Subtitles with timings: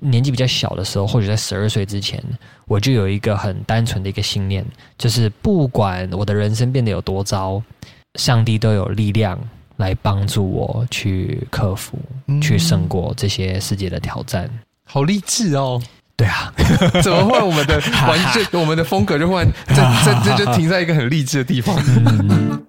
[0.00, 2.22] 年纪比较小的时候，或者在十二岁之前，
[2.66, 4.64] 我就有一个很单纯的一个信念，
[4.98, 7.62] 就是不管我的人生变得有多糟，
[8.14, 9.38] 上帝都有力量
[9.76, 14.50] 来帮助我去克服、嗯、去胜过这些世界的挑战。
[14.84, 15.80] 好励志哦！
[16.16, 16.52] 对啊，
[17.02, 21.74] 怎么会我们的 完全我们的风格就换这这这就停在一个很励志的地方？
[21.86, 22.60] 嗯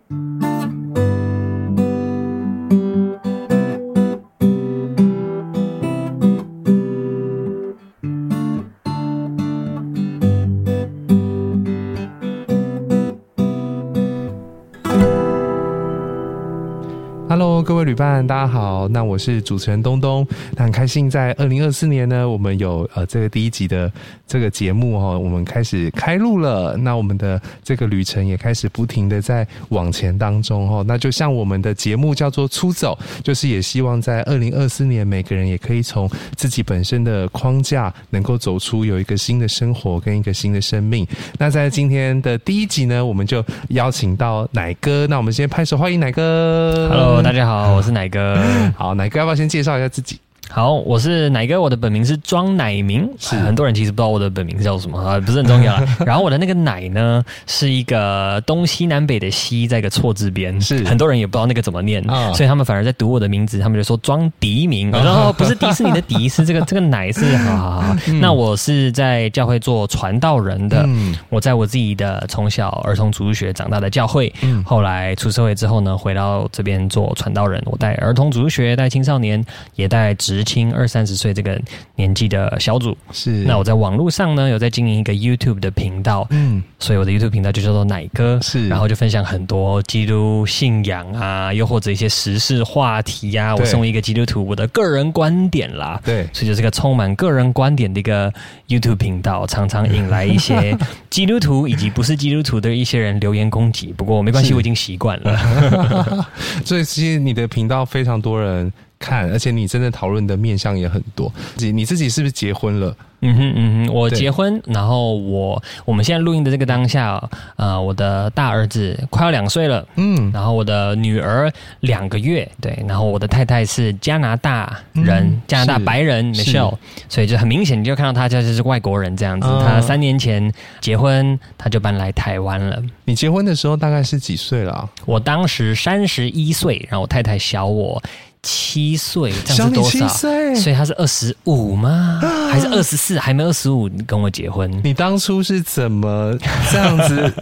[17.92, 18.88] 旅伴，大家好。
[18.88, 23.92] 那我是主持人东东，那很开心在二零二四年呢，我们有呃这个第一集的
[24.26, 26.78] 这个节目哈，我们开始开录了。
[26.78, 30.82] 那我们的这个旅程也开始不停的在往前当中哈。
[30.88, 41.06] 那就像我们的节目叫做出走，就是也希望在二零二四年，每个人也可以从自己本身的框架，能够走出有一个新的生活跟一个新的生命。
[41.38, 45.06] 那在今天的第一集呢，我们就邀请到奶哥。
[45.08, 46.88] 那我们先拍手欢迎奶哥。
[46.90, 47.22] Hello。
[47.22, 48.38] 大家好，我是奶哥。
[48.78, 50.20] 好，奶哥要不要先介绍一下自己？
[50.54, 53.38] 好，我是奶哥，我的本名是庄乃明，是。
[53.38, 55.82] 很多人其实不知道我的本名叫什么啊，不是很重要。
[56.06, 60.84] 然后我的那个奶呢，是一个东西南北的西，在一个错字边，是。
[60.84, 67.96] 很多人也不知道那个怎么念，哦、所以他们反而在读我的名字，他们就说庄迪明，然后不是迪士尼的迪，是这个 这个奶是，好好好。
[68.08, 79.42] 嗯、那我是在教会做传道人的，嗯、我在我自己的从小儿童主日学长大的教会，嗯、后来出社会之后呢，回到这边做传道人，我带儿童主日学，带青少年，
[79.76, 80.41] 也带职。
[80.44, 81.60] 轻二三十岁这个
[81.96, 93.56] 年纪的小组是，那我在网络上呢，有在经营一个 YouTube 的频道，嗯，所以我的 YouTube 频道就叫做奶哥，是，然后就分享很多基督信仰啊，又或者一些时事话题呀、啊。
[93.56, 98.32] 我身为一个基督徒，我的个人观点啦，对，所以就是个充满个人观点的一个
[98.68, 100.78] YouTube 频道，常常引来一些
[101.10, 103.94] 基督徒以及不是基督徒的一些人留言攻击。
[103.94, 106.28] 不过没关系，我已经习惯了。
[106.66, 108.72] 所以其实你的频道非常多人。
[109.02, 111.34] 看，而且你真的讨论的面向也很多。
[111.58, 112.96] 你你自己是不是结婚了？
[113.24, 117.22] 嗯哼嗯哼，我结婚，然后我我们现在录音的这个当下，
[117.56, 121.52] 呃，我的大儿子快要两岁了，嗯，然后我的女儿
[121.82, 126.76] 两个月，对，然后我的太太是加拿大人，嗯、加拿大白人 Michelle，
[127.10, 129.48] 所以就很明显，你就看到她就是外国人这样子。
[129.48, 132.82] 她、嗯、三年前结婚，她就搬来台湾了。
[133.06, 134.90] 你结婚的时候大概是几岁了？
[135.06, 138.02] 我当时三十一岁，然后我太太小我。
[138.44, 140.08] 七岁，这样是多少？
[140.08, 142.20] 所以他是二十五吗？
[142.52, 143.20] 还是二十四？
[143.20, 144.70] 还没二十五跟我结婚？
[144.84, 146.36] 你当初是怎么
[146.72, 147.34] 这样子？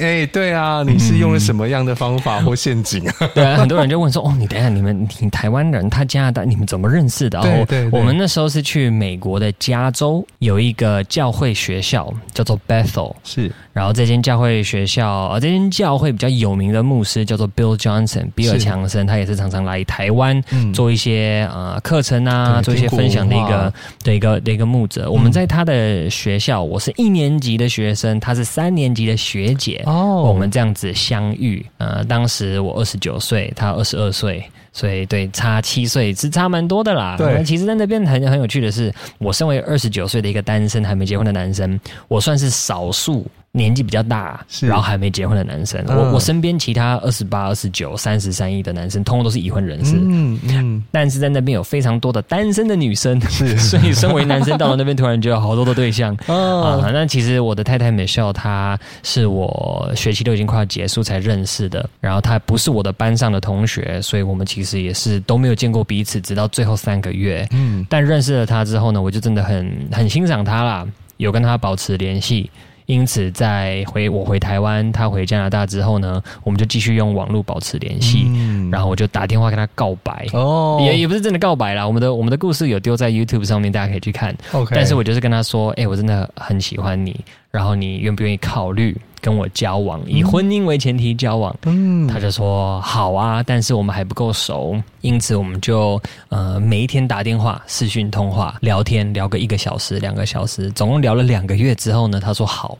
[0.00, 3.14] 哎、欸，对啊，你是用了什么样的方法或陷阱啊？
[3.34, 13.52] 对啊，很多人就问说：“哦，你等一下，你们你台湾人，他加拿大，你们怎么认识的？”对对我们那时候是去美国的加州，有一个教会学校叫做 Bethel，是。
[13.74, 20.42] 然后这间教会学校，呃，这间教会比较有名的牧师叫做 Bill Johnson，比尔强森，他也是常常来台湾
[20.74, 23.72] 做一些呃课程啊，做一些分享的一个
[24.04, 25.10] 的一个的一个牧者。
[25.10, 29.81] 我们在他的学校，我是一年级的学生，他是三年级的学姐。
[29.86, 37.16] 哦，我们这样子相遇，呃，当时我二十九岁，他二十二岁，所以对，差七岁是差蛮多的啦。
[37.16, 41.78] 对，其实在那边很很有趣的是，我身为二十九岁的一个单身还没结婚的男生，
[42.08, 43.26] 我算是少数。
[43.54, 49.94] 年纪比较大，是然后还没结婚的男生，嗯、我我身边其他二十八、二十九、三十三亿的男生，通通都是已婚人士。
[49.96, 56.16] 嗯嗯，嗯但是在那边有非常多的单身的女生，是， 所以身为男生到了那边，突然就有好多的对象。
[56.28, 67.46] 哦、 啊，那其实我的太太 Michelle，她是我学期都已经快要结束才认识的，然后她不是我的班上的同学，所以我们其实也是都没有见过彼此，直到最后三个月。
[67.50, 72.50] 嗯，但认识了她之后呢，我就真的很很欣赏她啦，有跟她保持联系。
[72.86, 78.24] 因此，在回我回台湾，他回加拿大之后呢，我们就继续用网络保持联系。
[78.26, 81.86] 嗯、然后我就打电话跟他告白，哦，也也不是真的告白啦。
[81.86, 84.34] 我们的我们的故事有丢在 YouTube 上面，大家可以去看。
[84.52, 87.18] OK，但是我就是跟他说，哎、欸，我真的很喜欢你，
[87.50, 91.56] 然后你愿不愿意考虑跟我交往，以婚姻为前提交往？
[91.62, 95.98] 嗯，他就说好啊，但是我们还不够熟，因此我们就
[96.28, 102.76] 呃每一天打电话、视讯通话、聊天，聊个一个小时、两个小时，总共聊了两个月之后呢，他说好。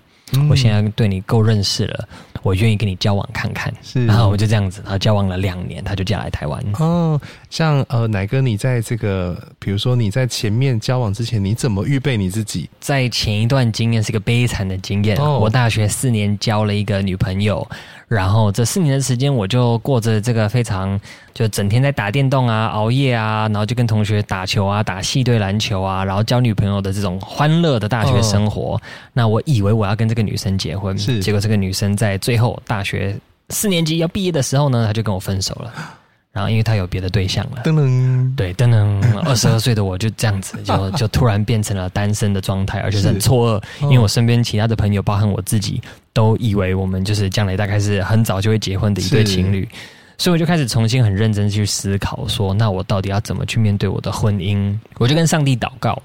[0.49, 2.09] 我现在对你够认识了，
[2.43, 3.71] 我愿意跟你交往看看。
[3.83, 6.59] 是，然后我就这样子，然后交往了两年，他就嫁来台湾。
[6.79, 7.21] 哦，
[7.53, 12.67] 像呃，奶哥，你在这个，比如说你在前面交往之前，你怎么预备你自己？
[12.81, 15.19] 在前一段经验是个悲惨的经验。
[15.19, 17.69] 哦，我大学四年交了一个女朋友。
[18.09, 20.99] 然后这四年的时间，我就过着这个非常
[21.35, 28.77] 就整天在打电动啊、熬夜啊，然后就跟同学打球啊、打系队篮球啊，然后交女朋友的这种欢乐的大学生活。
[28.77, 28.81] 哦、
[29.13, 33.15] 那我以为我要跟这个女生结婚，是结果这个女生在最后大学
[33.51, 35.99] 四年级要毕业的时候呢，她就跟我分手了。
[36.33, 45.83] 然后因为他有别的对象了，噔噔，对，噔噔，二十二岁的我就这样子， 就就突然变成了单身的状态，而且是很错愕，哦、因为我身边其他的朋友，包含我自己，
[46.15, 49.69] 都以为我们就是将来大概是很早就会结婚的一对情侣，
[50.17, 54.75] 所以我就开始重新很认真去思考，说那我到底要怎么去面对我的婚姻？
[54.97, 56.01] 我就跟上帝祷告。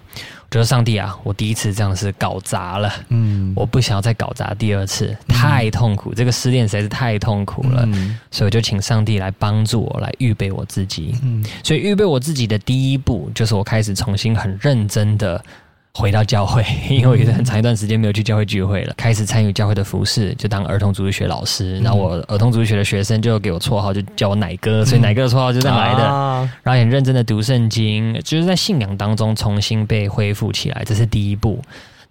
[0.49, 15.44] 觉得上帝啊，我第一次这样是搞砸了，嗯，我不想要再搞砸第二次，太痛苦，嗯、这个失恋实在是太痛苦了，嗯、所以我就请上帝来帮助我，来预备我自己，嗯，所以预备我自己的第一步，就是我开始重新很认真的。
[15.97, 21.79] 回到教会， 因为我有很长一段时间没有去教会聚会了，开始参与教会的服饰，就当儿童主日学老师。
[21.79, 26.03] 然后我儿童主日学的学生就给我绰号，就叫我奶哥，所以奶哥的绰号就这样来的。
[26.61, 31.59] 然后很认真的读圣经，就是在信仰当中重新被恢复起来，这是第一步。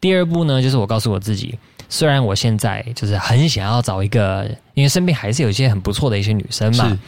[0.01, 1.57] 第二步呢，就是我告诉我自己，
[1.89, 6.99] 虽然我现在就是很想要找一个，因为身边还是有一些很不错的一些女生嘛。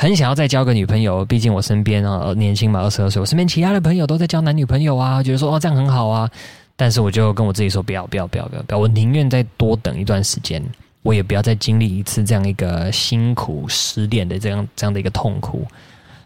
[0.00, 6.30] 很想要再交个女朋友，毕竟我身边啊年轻嘛，二十二岁，我身边其他的朋友都在交男女朋友啊，觉得说哦这样很好啊，
[6.76, 10.62] 但是我就跟我自己说不要不要不要不要不要，我宁愿再多等一段时间，
[11.02, 15.66] 我也不要再经历一次这样一个辛苦失恋的这样这样的一个痛苦，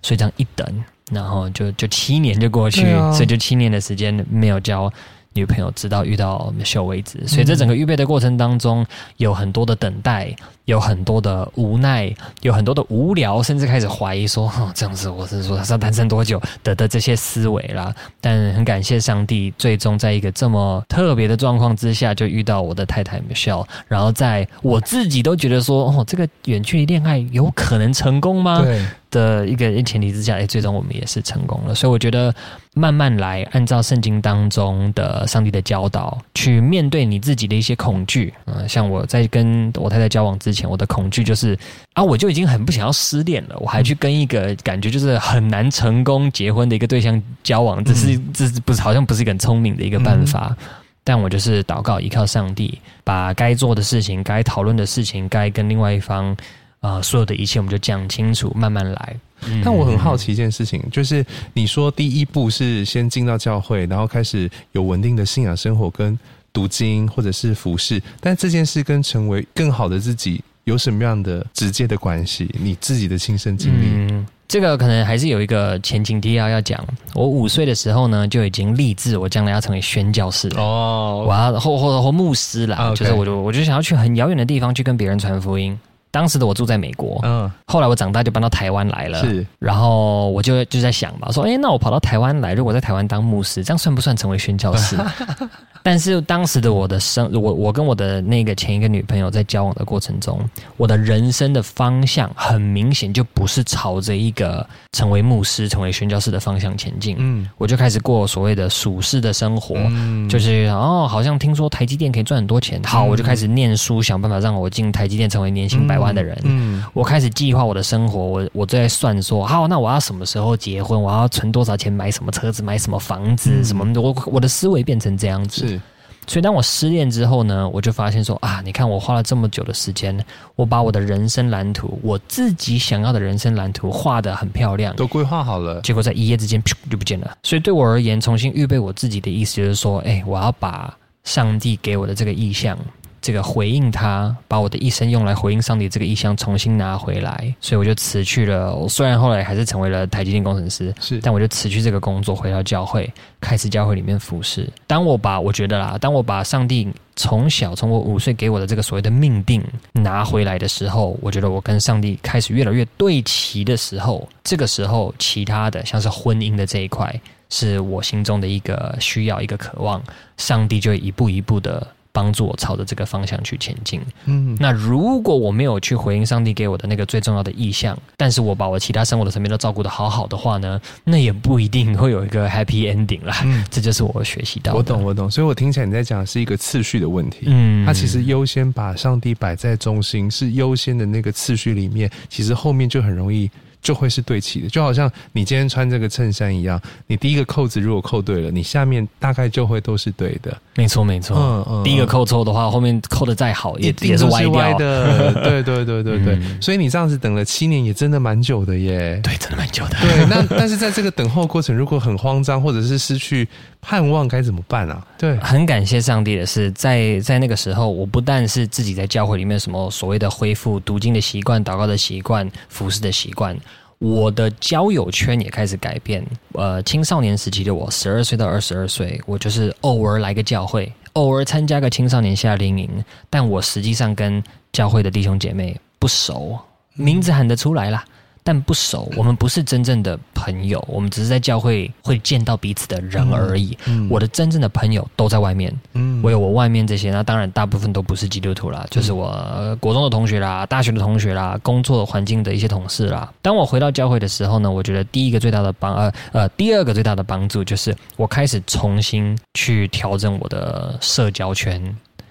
[0.02, 2.82] 所以这样一等，然后就就七年就过去，
[3.12, 4.92] 所以就七年的时间没有交。
[5.34, 8.84] 女朋友直到遇到 Michelle 为止，所以这整个预备的过程当中，
[9.16, 10.34] 有很多的等待，
[10.66, 23.66] 有很多的无奈，有很多的无聊，甚至开始怀疑说：“哦，这样子，我是说他是要单身多久的的这些思维啦。”但很感谢上帝，最终在一个这么特别的状况之下，就遇到我的太太 Michelle。
[23.88, 28.84] 然后在我自己都觉得说：“哦，这个远距离恋爱有可能成功吗？”对。
[29.12, 31.74] 的一个前提之下，哎，最终我们也是成功了。
[31.74, 32.34] 所以我觉得
[32.74, 38.32] 慢慢来，按照圣经当中的上帝的教导去面对你自己的一些恐惧。
[38.46, 41.58] 嗯，像我在跟我太太交往之前，我的恐惧就是
[41.92, 50.56] 啊，我就已经很不想要失恋了，我还去跟一个感觉就是很难成功结婚的一个对象交往，这是这是不是好像不是一个很聪明的一个办法？
[51.04, 56.34] 但我就是祷告，依靠上帝，把该做的事情、该讨论的事情、该跟另外一方。
[56.80, 59.16] 啊、呃，所有的一切我们就讲清楚，慢慢来。
[59.48, 66.18] 嗯、但我很好奇一件事情，就是你说第一步是先进到教会，然后开始有稳定的信仰生活跟
[66.52, 72.48] 读经或者是服饰，但这件事跟成为更好的自己有什么样的直接的关系？
[72.60, 73.86] 你自己的亲身经历？
[74.12, 76.78] 嗯，这个可能还是有一个前情提要要讲。
[77.14, 85.78] 我五岁的时候呢，就已经立志，我将来要成为宣教士哦，我要或或或牧师啦，Okay 就是我就我就想要去很遥远的地方去跟别人传福音。
[86.12, 94.96] 当时的我住在美国，嗯，后来我长大就搬到台湾来了，是，然后我就就在想吧，说，哎，那我跑到台湾来，如果在台湾当牧师，这样算不算成为宣教士？
[95.84, 100.38] 但是当时的我的生，我我跟我的那个前一个女朋友在交往的过程中，
[100.76, 107.16] 我的人生的方向很明显就不是朝着一个成为牧师、成为宣教士的方向前进。
[107.18, 116.36] 嗯，我就开始过所谓的属世的生活，嗯，就是哦，好像听说台积电可以赚很多钱，好，我就开始念书，想办法让我进台积电，成为年薪百万的人。
[116.44, 121.00] 嗯，我开始计划我的生活，我我就在算说，好，那我要什么时候结婚？
[121.00, 122.62] 我要存多少钱买什么车子？
[122.62, 123.64] 买什么房子？
[123.64, 123.86] 什么？
[124.00, 125.80] 我我的思维变成这样子。
[126.24, 130.16] 所以，当我失恋之后呢，我就发现说啊，你看我花了这么久的时间，
[130.54, 137.36] 我把我的人生蓝图，我自己想要的人生蓝图画的很漂亮，都规划好了，结果在一夜之间就不见了。
[137.42, 142.78] 所以，对我而言，重新预备我自己的意思就是说，哎，我要把上帝给我的这个意向。
[143.22, 148.74] 这个回应他，把我的一生用来回应上帝这个意向重新拿回来，所以我就辞去了。
[148.74, 153.08] 我虽然后来还是成为了台积电工程师，是，但我就辞去这个工作，回到教会，
[153.40, 154.68] 开始教会里面服侍。
[154.88, 159.62] 当我把我觉得啦，当我把上帝从小从我五岁给我的这个所谓的命定
[159.92, 167.14] 拿回来的时候，我觉得我跟上帝开始越来越对齐的时候，这个时候其他的像是婚姻的这一块，
[167.50, 170.02] 是我心中的一个需要，一个渴望，
[170.38, 171.86] 上帝就一步一步的。
[172.12, 174.00] 帮助我朝着这个方向去前进。
[174.26, 183.40] 嗯，那如果我没有去回应上帝给我的那个最重要的意向，但是我把我其他生活的层面都照顾得好好的话呢，那也不一定会有一个 happy ending 啦。
[183.44, 184.78] 嗯，这就是我学习到的。
[184.78, 185.30] 我懂，我懂。
[185.30, 187.44] 所以我听起来你在讲是一个次序的问题。
[187.46, 193.50] 嗯，他其实优先把上帝摆在中心，是优先的那个次序里面，其实后面就很容易
[193.82, 200.56] 就会是对齐的，就好像你今天穿这个衬衫一样，你第一个扣子如果扣对了，你下面大概就会都是对的。
[200.74, 201.36] 没错，没错。
[201.36, 201.84] 嗯嗯。
[201.84, 205.34] 第一个扣错的话，后面扣的再好也也是歪掉的。
[205.42, 206.34] 对对对对对。
[206.36, 209.20] 嗯、所以你这样子等了七年，也真的蛮久的耶。
[209.22, 209.96] 对，真的蛮久的。
[210.00, 213.46] 对，那但是在这个等候过程，如果很慌张或者是失去
[213.82, 215.04] 盼望，该怎么办啊？
[215.18, 223.54] 对，很感谢上帝的是，在在那个时候，我不但是自己在教会里面什么所谓的恢复读经的习惯、祷告的习惯、服侍的习惯。
[223.98, 226.24] 我的交友圈也开始改变。
[226.54, 232.88] 呃，青少年时期的我，十二岁到二十二岁，我就是偶尔来个教会，偶尔参加个青少年夏令营，
[233.28, 236.58] 但我实际上跟教会的弟兄姐妹不熟，
[236.94, 238.04] 名字喊得出来啦。
[238.44, 243.78] 但不熟，我们不是真正的朋友，我们只是在教会会见到彼此的人而已。
[243.86, 253.32] 嗯嗯、我的真正的朋友都在外面，嗯，我有我外面这些，那当然大部分都不是基督徒啦，就是我国中的同学啦、大学的同学啦、工作环境的一些同事啦。
[253.40, 261.80] 当我回到教会的时候呢，我觉得第一个最大的帮呃呃，第二个最大的帮助就是我开始重新去调整我的社交圈，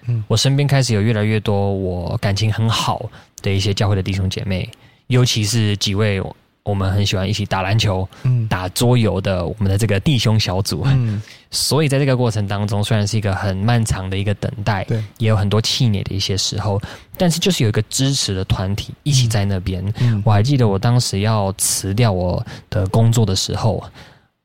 [0.08, 3.08] 嗯，我身边开始有越来越多我感情很好
[3.40, 4.68] 的一些教会的弟兄姐妹。
[5.12, 6.22] 尤其是几位
[6.64, 16.80] 我们很喜欢一起打篮球、嗯、打桌游的我们的这个弟兄小组，嗯、 所以在这个过程当中，虽然是一个很漫长的一个等待，对，也有很多气馁的一些时候，
[17.18, 19.84] 但是就是有一个支持的团体一起在那边。
[20.00, 23.84] 嗯、我还记得我当时要辞掉我的工作的时候，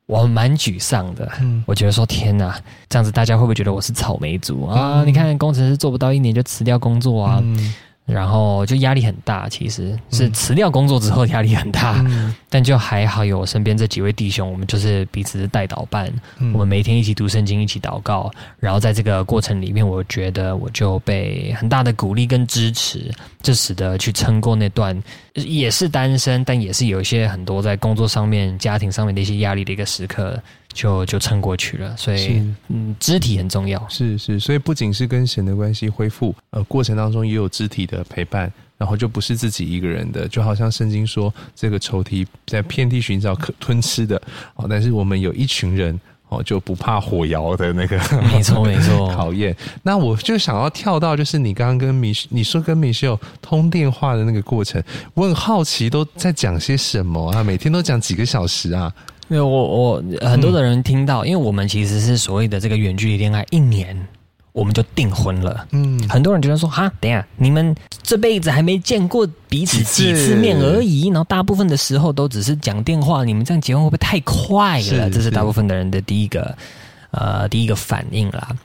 [0.06, 1.32] 我蛮沮丧的。
[1.40, 2.60] 嗯、我觉得说天哪，
[2.90, 4.66] 这样子大家会不会觉得我是草莓族？
[4.66, 5.04] 啊？
[5.04, 7.40] 嗯、你看工程师做不到一年就辞掉工作啊？
[7.44, 7.74] 嗯
[8.08, 16.10] 然后就压力很大，其实是辞掉工作之后压力很大，嗯、但就还好有我身边这几位弟兄，我们就是彼此是代祷办，
[16.40, 23.12] 嗯、我们每天一起读圣经，一起祷告，然后在这个过程里面，我觉得我就被很大的鼓励跟支持，
[23.42, 24.98] 这使得去撑过那段
[25.34, 30.42] 也是单身，但也是有一些很多在工作上面、家庭上面的一些压力的一个时刻。
[30.77, 44.22] 就就撑过去了，所以嗯，肢体很重要，是是，所以不仅是跟神的关系恢复，呃，过程当中也有肢体的陪伴，然后就不是自己一个人的，就好像圣经说，这个仇敌在遍地寻找可吞吃的
[44.53, 47.98] 哦，但是我们有一群人哦，就不怕火窑的那个，
[48.31, 49.55] 没错没错， 考验。
[49.81, 54.79] 那我就想要跳到，就是你刚刚跟米，你说跟米秀通电话的那个过程，
[55.15, 57.43] 我很好奇都在讲些什么啊？
[57.43, 58.93] 每天都讲几个小时啊？
[59.29, 64.07] 因为我我很多的人听到，嗯、因为我们其实是所谓的这个远距离恋爱，一年
[64.53, 65.67] 我们就订婚了。
[65.72, 74.84] 嗯，很多人觉得说哈，等一下你们这辈子还没见过彼此几次面而已，然后大部分的时候都只是讲电话，你们这样结婚会不会太快了？
[74.84, 76.57] 是这是大部分的人的第一个
[77.12, 78.55] 呃第一个反应啦。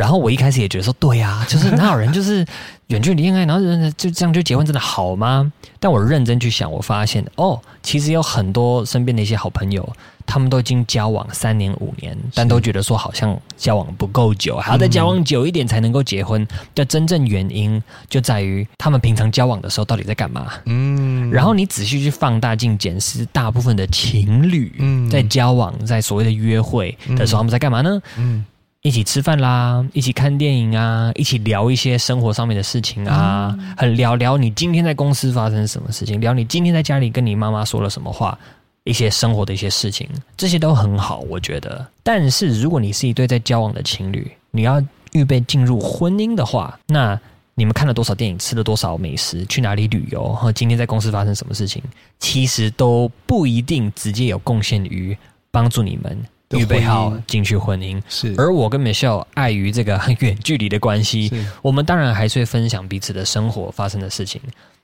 [0.00, 2.42] 然后我一开始也觉得说，对呀、啊， 就是哪有人就是
[2.86, 3.60] 远距离恋爱，然后
[3.98, 5.52] 就这样就结婚，真的好吗？
[5.78, 9.86] 但我认真去想，我发现哦，其实有很多身边的一些好朋友。
[10.26, 16.46] 他们都已经交往三年五年，但都觉得说好像交往不够久，还要再交往久一点才能够结婚。
[16.72, 20.52] 的真正原因就在于他们平常交往的时候到底在干嘛？
[20.66, 24.72] 嗯，然后你仔细去放大镜检视，大部分的情侣
[25.10, 28.00] 在交往，在所谓的约会的时候，他们在干嘛呢？
[28.16, 28.44] 嗯，
[28.82, 38.38] 一起吃饭啦，一起看电影啊，一起聊一些生活上面的事情啊，很聊聊你今天在公司发生什么事情，聊你今天在家里跟你妈妈说了什么话。
[38.84, 40.08] 一些生活的一些事情，
[40.38, 41.86] 这些都很好，我觉得。
[42.02, 44.82] 但是，如果你是一对在交往的情侣，你要
[45.12, 47.20] 预备进入婚姻的话，那
[47.54, 51.82] 你们看了多少电影，吃了多少美食，去哪里旅游，和今天在公司发生什么事情，
[52.18, 55.16] 其实都不一定直接有贡献于
[55.50, 56.18] 帮助你们
[56.58, 58.00] 预备好进去婚姻。
[58.08, 58.34] 是。
[58.36, 61.30] 而我跟 Michelle 碍于这个很远距离的关系，
[61.62, 64.40] 我们当然还是会分享彼此的生活发生的事情，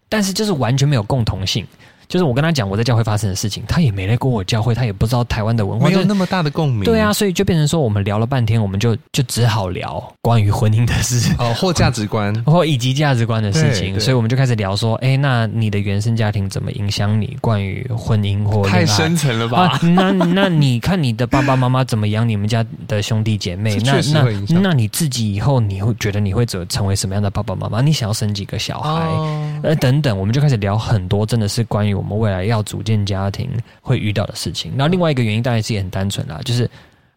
[0.08, 1.66] 但是就是完全没有共同性。
[2.08, 6.84] 就是我跟他讲我在教会发生的事情，他也没来过我教会，他也不知道台湾的文化，没有那么大的共鸣。
[6.84, 13.98] 对啊，所以就变成说，我们聊了半天，我们就就只好聊关于婚姻的事 哦，或价值观， 或以及价值观的事情。
[13.98, 17.36] 所以我们就开始聊说，哎，那你的原生家庭怎么影响你？
[17.40, 19.62] 关于婚姻或太深层了吧？
[19.66, 23.76] 啊、那那你看你的爸爸妈妈怎么养你们家的兄弟姐妹？
[23.84, 27.80] 那那那你自己以后你会觉得你会怎成为什么样的爸爸妈妈？
[27.80, 28.90] 你想要生几个小孩？
[29.62, 31.95] 呃、哦，等等，我们就开始聊很多，真的是关于。
[31.96, 33.50] 我们未来要组建家庭
[33.80, 36.68] 会遇到的事情，那另外一个原因当然是也很单纯啦，就是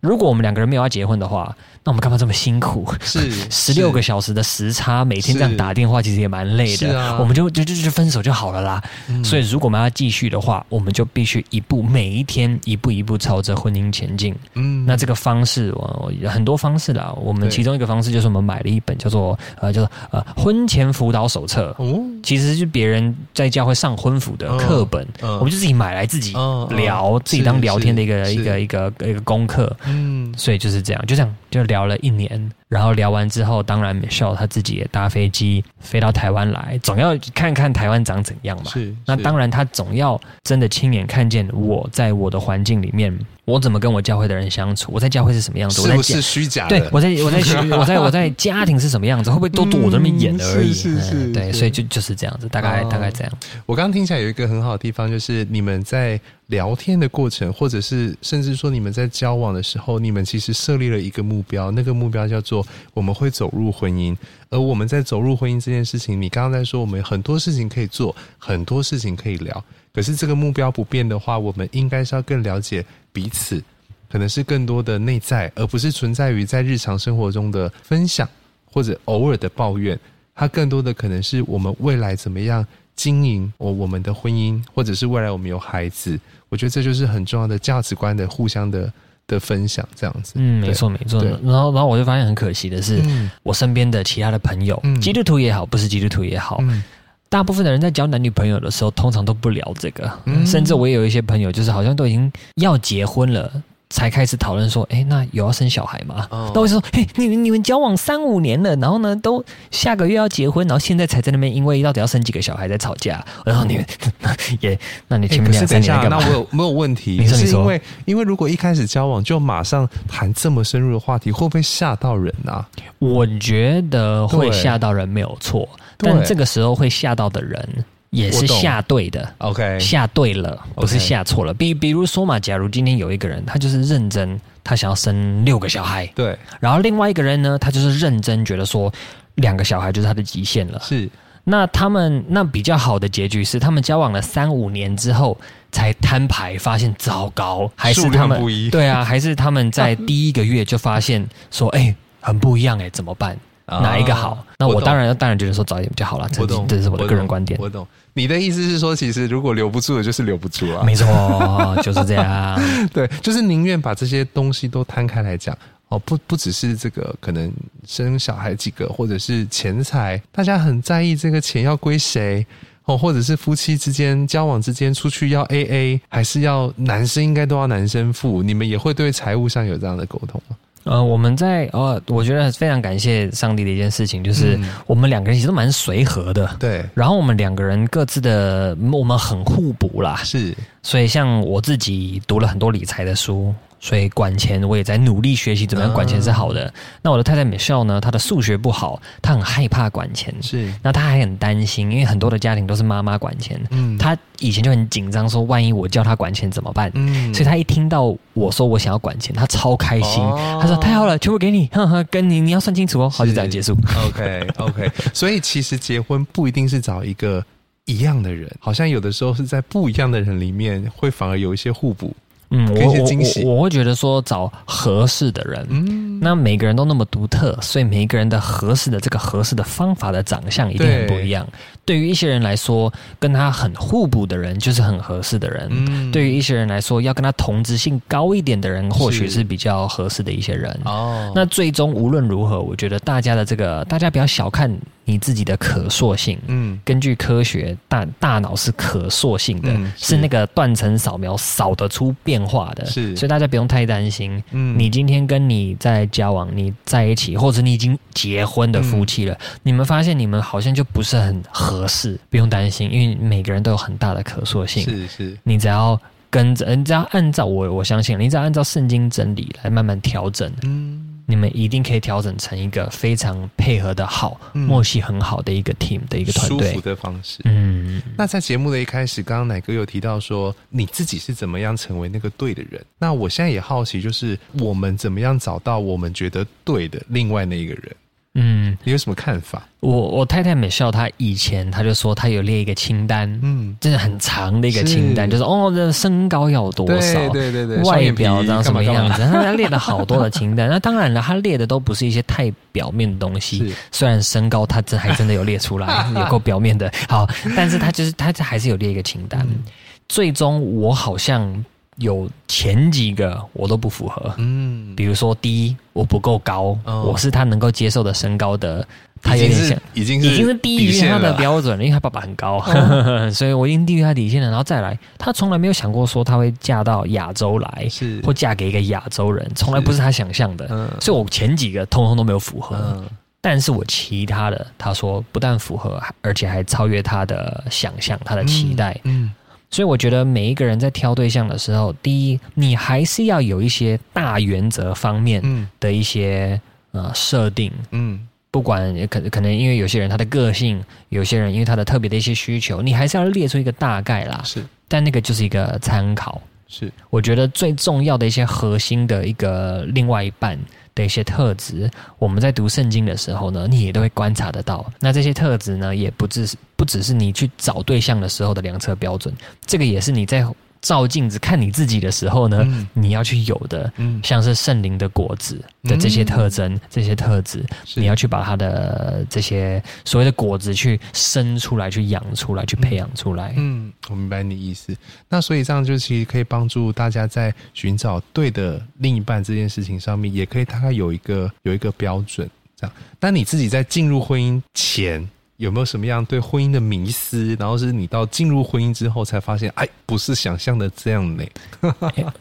[0.02, 1.54] 如果我们两个人没有要结婚的话，
[1.84, 2.88] 那我们干嘛这么辛苦？
[3.02, 6.98] 是 十六个小时的时差，每天这样打电话，其实也蛮累的。
[6.98, 8.82] 啊、我们就就就就分手就好了啦。
[9.10, 14.34] 嗯、所以，如果我们要继续的话，我们就必须一步每一天一步一步朝着婚姻前进。
[14.54, 17.14] 嗯，那这个方式，我很多方式啦。
[17.18, 21.76] 我们其中一个方式就是我们买了一本叫做呃叫做呃婚前辅导手册。
[21.78, 26.32] 哦，其实是别人在教会上婚辅的课本，我们就自己买来自己
[26.70, 29.76] 聊，嗯、自己当聊天的一个一个一个一个功课。
[29.90, 38.72] 嗯，所以就是这样，就这样就聊了一年，然后聊完之后，当然 Michelle 他自己也搭飞机飞到台湾来，总要看看台湾长怎样嘛。
[38.72, 46.80] 是，是那当然他总要真的亲眼看见我在我的环境里面，我怎么跟我教会的人相处，我在教会是什么样子，是不是虚假的？
[46.80, 47.40] 对，我在我在
[47.76, 50.72] 我在我在家庭是什么样子，会不会都躲着那么演而已？
[50.72, 53.34] 是是是，是，对，所以就就是这样子，大概、哦、大概这样。
[53.66, 56.20] 我刚刚听起来有一个很好的地方，就是你们在。
[56.50, 62.59] 聊天的过程，或者是甚至说你们在交往的时候，你们其实设立了一个目标，那个目标叫做
[62.94, 64.16] 我们会走入婚姻。
[64.50, 69.64] 而我们在走入婚姻这件事情，你刚刚在说我们很多事情可以做，很多事情可以聊。
[69.94, 73.62] 可是这个目标不变的话，我们应该是要更了解彼此，
[74.10, 78.28] 可能是更多的内在，而不是存在于在日常生活中的分享
[78.66, 80.00] 或者偶尔的抱怨。
[80.36, 86.18] 它更多的可能是我们未来怎么样经营我我们的婚姻，或者是未来我们有孩子。
[86.48, 88.92] 我觉得这就是很重要的价值观的互相的
[89.30, 90.34] 的分享，这样子。
[90.36, 91.24] 嗯，没错没错。
[91.24, 96.84] 然后然后我就发现很可惜的是，嗯、我身边的其他的朋友，嗯、基督徒也好，不是基督徒也好，嗯、
[97.30, 100.12] 大部分的人在交男女朋友的时候，通常都不聊这个。
[100.26, 103.50] 嗯、甚至我也有一些朋友，就是好像都已经要结婚了。
[103.90, 106.28] 才开始讨论说，哎，那有要生小孩吗？
[106.30, 113.26] 哦、那我就说，嘿，你们你们交往三五年了，然后呢，都下个月要结婚，然后现在才在那边，因为到底要生几个小孩在吵架。
[113.44, 113.86] 然后你们
[114.62, 116.20] 也，那你前面两三年干嘛？
[116.22, 117.18] 那我有没有问题？
[117.20, 122.68] 你 说你说，是因为因为如果一开始交往就马上谈这么深入的话题，会不会吓到人啊？
[123.00, 125.68] 我觉得会吓到人没有错，
[125.98, 127.86] 但这个时候会吓到的人。
[128.12, 131.54] 也是下对的，OK，下对了，不是下错了。
[131.54, 136.38] 比比如说嘛，假如今天有一个人，他就是认真，他想要生六个小孩，对。
[136.60, 138.92] 然后另外一个人呢，他就是认真，觉得说
[139.36, 140.80] 两个小孩就是他的极限了。
[140.82, 141.10] 是。
[141.44, 145.38] 那他们那比较好的结局是，他们交往了三五年之后
[145.72, 148.40] 才摊牌，发现糟糕，还是他们
[148.72, 153.38] 对啊，还是他们在第一个月就发现说，哎，很不一样，哎，怎么办？
[153.66, 154.32] 哪一个好？
[154.32, 156.28] 啊、那我当然，当然觉得说早一点比较好了。
[156.32, 157.60] 这懂这是我的个人观点。
[157.62, 157.88] 我懂。
[158.14, 160.84] 你的意思是说，其实如果留不住的，就是留不住啊。
[160.84, 161.08] 没错，
[161.82, 162.60] 就是这样。
[162.94, 166.00] 对，就是宁愿把这些东西都摊开来讲哦。
[166.00, 167.52] 不，不只是这个，可能
[167.88, 172.46] 生小孩几个，或者是钱财，大家很在意这个钱要归谁
[172.86, 178.42] 哦，或者是夫妻之间交往之间出去要 AA，还是要男生应该都要男生付？
[178.42, 180.58] 你们也会对财务上有这样的沟通吗？
[180.84, 186.84] 呃，我们在呃，我觉得非常感谢上帝的一件事情，就是我们两个人其实都蛮随和的，对。
[186.94, 190.56] 然后我们两个人各自的，我们很互补啦，是。
[190.82, 193.54] 所以像我自己读了很多理财的书。
[193.80, 196.66] 所以管钱，我也在努力学习怎么样管钱是好的。
[196.66, 198.02] 嗯、那我的太太 Michelle 呢？
[198.02, 200.34] 她的数学不好，她很害怕管钱。
[200.42, 203.60] 是，那她还很担心，因为很多的家庭都是妈妈管钱。
[203.72, 206.92] 嗯，她以前就很紧张，说万一我叫她管钱怎么办？
[206.94, 210.22] 嗯，所以她一听到我说我想要管钱，她超开心。
[210.24, 213.10] 她、哦、说太好了，全部给你，呵呵，跟你你要算清楚哦。
[213.10, 213.78] 好，就这样结束。
[214.08, 214.92] OK OK。
[215.14, 217.42] 所以其实结婚不一定是找一个
[217.86, 222.14] 一样的人，好像有的时候是在不一样的人里面，会反而有一些互补。
[222.52, 223.04] 嗯，我我
[223.46, 231.48] 我我会觉得说找合适的人，嗯，那每个人都那么独特，所以每一个人的合适的这个合适的方法的长相一定很不一样。
[231.86, 235.68] 对，对于一些人来说，跟他很互补的人就是很合适的人。
[235.72, 240.78] 嗯，对于一些人来说，要跟他同质性高一点的人，或许是比较合适的一些人。
[240.86, 244.72] 哦，那最终无论如何，我觉得大家的这个，大家不要小看。
[245.06, 254.40] 你自己的可塑性，嗯，根据科学，大大脑是可塑性的，嗯、是，是那个断层扫描扫得出变化的，是，所以大家不用太担心。
[254.52, 264.84] 嗯，你今天跟你在交往，你在一起，或者你已经结婚的夫妻了，嗯、你们发现你们好像就不是很合适，不用担心，因为每个人都有很大的可塑性。
[264.84, 270.52] 是是，你只要跟着，你只要按照我，我相信，你只要按照圣经真理来慢慢调整。
[270.64, 270.99] 嗯。
[271.30, 277.40] 你们一定可以调整成一个非常配合的好、嗯、默契很好的一个 team 的一个团队，舒服的方式。
[277.44, 282.84] 嗯，那在节目的一开始，刚刚奶哥有提到说，你自己是怎么样成为那个对的人？
[282.98, 287.96] 那我现在也好奇，就是我们怎么样找到我们觉得对的另外那一个人？
[288.42, 289.62] 嗯，你有什么看法？
[289.82, 300.68] 我我太太美笑，她以前她就说她有列一个清单，嗯，真的很长的一个清单，是就是哦，这身高要多少，对对对，外表长什么样子，她列了好多的清单。
[300.72, 306.92] 那当然了，她列的都不是一些太表面的东西，虽然身高她真还真的有列出来， 有够表面的。
[307.08, 309.42] 好，但是她就是她还是有列一个清单。
[309.50, 309.64] 嗯、
[310.08, 311.66] 最终我好像
[312.00, 318.86] 有前几个我都不符合，嗯，比如说第一，我不够高，哦、我是他能够接受的身高的。
[319.22, 324.48] 他有点像，已经是已经是低于他的标准了，因为他爸爸很高，哦、 所以我已经低于他底线了。
[324.48, 330.66] 然后再来，他从来没有想过说他会嫁到亚洲来，是或嫁给一个亚洲人，从来不是他想象的。
[330.72, 333.06] 嗯、所以我前几个通通都没有符合，嗯、
[333.42, 338.98] 但是我其他的，他说不但符合，而且还超越他的想象，他的期待。
[339.04, 339.32] 嗯，嗯
[339.70, 346.60] 所以我觉得每一个人在挑对象的时候，第一，你还是要有一些大原则方面的一些、
[346.92, 348.26] 嗯、呃设定，嗯。
[348.52, 354.42] 不管可可能，因为有些人他的个性，有些人因为他的特别的一些需求，你还是要列出一个大概啦。
[354.44, 356.42] 是，但那个就是一个参考。
[356.68, 360.58] 是，我觉得最重要的一些核心的一个另外一半
[361.00, 364.86] 的一些特质，我们在读圣经的时候呢，你也都会观察得到。
[365.00, 369.34] 那这些特质呢，也不只是不只是你去找对象的时候的量测标准，
[369.66, 370.46] 这个也是你在。
[370.82, 377.66] 照镜子看你自己的时候呢，嗯、你要去有的，嗯、像是圣灵的果子的这些特征、嗯、这些特质，
[377.96, 383.54] 你要去把它的这些所谓的果子去生出来、去养出来、去培养出来。
[383.58, 384.96] 嗯，我明白你意思。
[385.28, 392.50] 那所以这样就其实可以帮助大家在寻找对的另一半这件事情上面，也可以大概有一个有一个标准。
[392.78, 395.30] 这样，那你自己在进入婚姻前。
[395.60, 397.54] 有没有什么样对婚姻的迷思？
[397.60, 401.44] 然后是你到进入婚姻之后才发现，哎，不是想象的这样呢？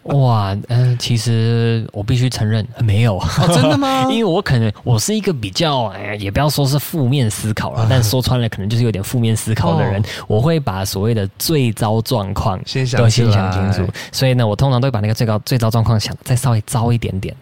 [0.05, 4.03] 哇，嗯、呃，其实我必须承认没有、哦，真的吗？
[4.09, 10.01] 因为我可能我是一个比较，哎，也不要说是负面思考了，但说穿了，可能就是有点负面思考的人。
[10.01, 17.35] 哦、我会把所谓的最糟状况先想都先想清楚，所以呢，我通常都会把那个最高最糟状况想再稍微糟一点点。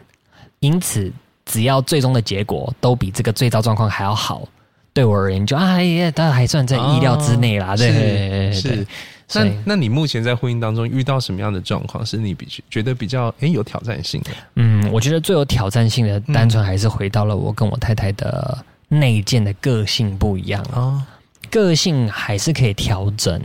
[0.60, 1.12] 因此，
[1.44, 4.48] 只要最终的结果都比这个最糟状况还要好。
[4.96, 7.76] 对我而言，就啊，也当然还算在意料之内啦。
[7.76, 8.86] 对，对，是。
[9.34, 14.30] 那那你目前在婚姻当中遇到什么样的状况，是你比觉得比较诶有挑战性的？
[14.54, 18.56] 嗯，我觉得最有挑战性的，单纯还是回到了我跟我太太的
[18.88, 20.80] 内建的个性不一样啊。
[20.80, 21.02] 哦、
[21.50, 23.38] 个性还是可以调整，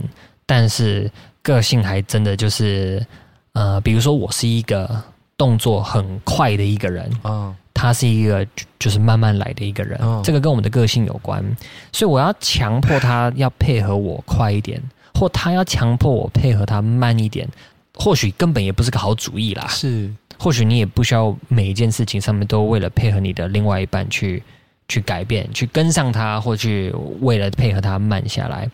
[0.46, 1.10] 但是
[1.42, 3.06] 个性还真的就是
[3.52, 4.88] 呃，比如说我是一个
[5.36, 7.30] 动作很快的一个人啊。
[7.30, 8.46] 哦他是一个
[8.78, 11.44] 就是慢慢来的一个人，哦、这个跟我们的个性有关，
[11.90, 14.80] 所以我要强迫他要配合我快一点，
[15.14, 17.48] 或他要强迫我配合他慢一点，
[17.94, 19.66] 或许根本也不是个好主意啦。
[19.66, 24.40] 是，或许你也不需要每一件事情上面都为了配合你的另外一半去
[24.86, 28.70] 去改变，去跟上他，或去为了配合他慢下来。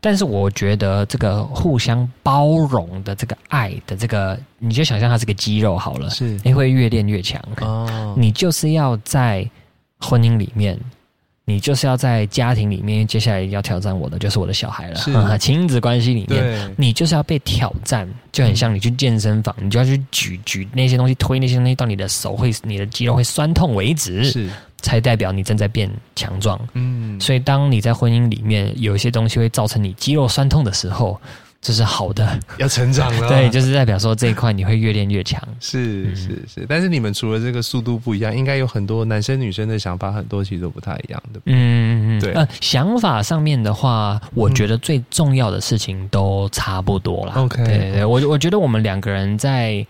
[0.00, 7.42] 但是我觉得这个互相包容的这个爱的这个，你就想象它是个肌肉好了，是，你会越练越强。
[7.60, 9.48] 哦，你就是要在
[9.98, 10.78] 婚姻里面，
[11.44, 14.96] 你就是要在家庭里面，接下来要挑战我的就是我的小孩了。
[14.96, 24.24] 是，亲子关系里面，你就是要被挑战，就很像你去健身房，嗯、你就要去举举那些东西，推那些东西到你的手会，你的肌肉会酸痛为止。
[24.24, 24.48] 是。
[24.82, 31.18] 才代表你正在变强壮，嗯，所以当你在婚姻里面有一些东西会造成你肌肉酸痛的时候，
[31.60, 36.66] 这是好的，要成长了， 对，就是代表说这一块你会越练越强， 是是是。
[36.68, 42.32] 但是你们除了这个速度不一样，应该有很多男生女生的想法，很多其实都不太一样的，嗯嗯嗯，对。
[42.34, 47.32] 呃，想法上面的话，我觉得最重要的事情都差不多啦。
[47.36, 49.84] OK，对对，我我觉得我们两个人在。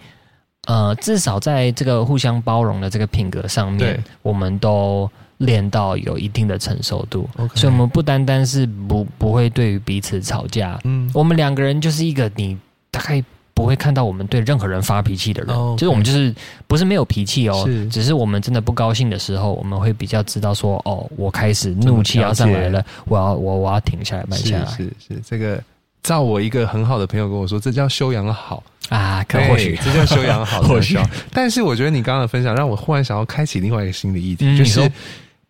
[0.66, 7.28] 呃，至少在这个互相包容的这个品格上面，我们都练到有一定的成熟度。
[7.54, 12.58] 所以，我们不单单是不不会对于彼此吵架，嗯，我们两个人就是一个你
[12.90, 13.22] 大概
[13.54, 16.34] 不会看到我们对任何人发脾气的人，就是我们就是
[16.66, 17.88] 不是没有脾气哦，是。
[17.88, 25.62] 只是我们真的不高兴的时候，我们会比较知道说，哦，我开始怒气要上来了，我要我我要停下来，慢下来，是是，是这个。
[26.06, 30.96] 照我一个很好的朋友跟我说，这叫修养好啊，可或许这叫修养好， 或许。
[31.32, 34.88] 但是我觉得你刚刚的分享让我忽然想要开启另外一个新的议题，嗯、就是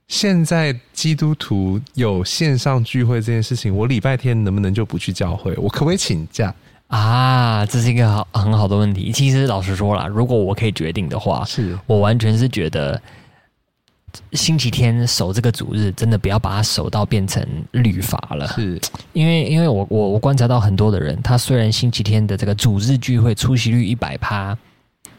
[0.09, 5.55] 现在基督徒有线上聚会这件事情，我礼拜天能不能就不去教会？
[5.59, 6.55] 我可不可以请假
[6.89, 7.67] 啊？
[7.67, 9.13] 这是一个好很好的问题。
[9.13, 12.99] 其实老实说啦，如果我可以决定的话，是我完全是觉得。
[14.33, 18.47] 星期天守这个主日，真的不要把它守到变成律法了。
[18.49, 18.81] 是，
[19.13, 24.57] 因为因为我我我观察到很多的人，他虽然星期天的这个主日聚会出席率一百趴，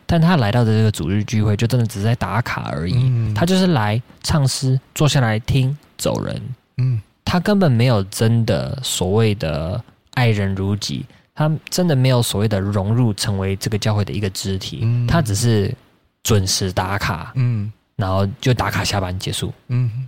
[0.06, 2.94] 但他来到的这个主日聚会，就真的只是在打卡而已。
[2.96, 6.42] 嗯、他就是来唱诗，坐下来听，走人。
[6.78, 9.84] 嗯，他根本没有真的所谓的
[10.14, 11.06] 爱人如己，
[11.36, 14.80] 他真的没有所谓的融入成为这个教会的一个肢体。
[14.84, 15.74] 嗯、他只是
[16.24, 19.54] 准时打卡，嗯，然后就打卡下班结束。
[19.68, 20.08] 嗯。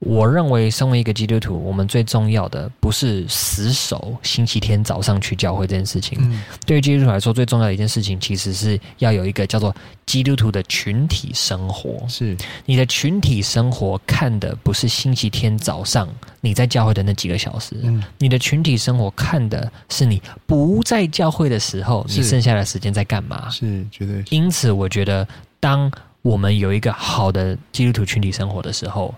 [0.00, 6.16] 我认为，身为一个基督徒，我们最重要的不是死守星期天早上去教会这件事情。
[6.20, 9.74] 嗯、对于基督徒来说，最重要的一件事情，其实是要有一个叫做
[10.06, 12.06] 基督徒的群体生活。
[12.08, 16.08] 是你的群体生活看的不是星期天早上
[16.40, 23.50] 你在教会的那几个小时，嗯、你的群体生活看的是你不在教会的时候，你剩下的时间在干嘛？
[23.50, 24.22] 是绝对。
[24.30, 25.26] 因此，我觉得，
[25.58, 25.90] 当
[26.28, 29.14] 我们有一个好的基督徒群体生活的时候，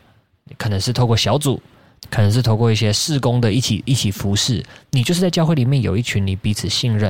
[0.57, 1.61] 可能是透过小组，
[2.09, 7.09] 可能是透过一些事工的一起一起服侍，你就是在教会里面有一群你彼此信任，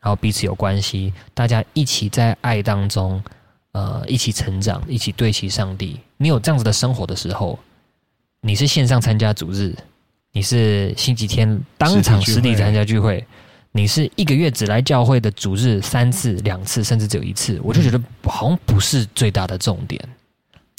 [0.00, 3.22] 然后彼此有关系，大家一起在爱当中，
[3.70, 6.00] 呃，一起成长，一起对齐上帝。
[6.16, 7.56] 你有这样子的生活的时候，
[8.40, 9.72] 你是线上参加主日，
[10.32, 13.24] 你是星期天当场实地参加聚会，
[13.72, 20.02] 你是一个月只来教会的主日三次、两次，甚至只有一次，我就觉得好像不是最大的重点。